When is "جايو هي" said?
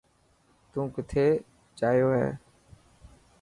1.79-2.27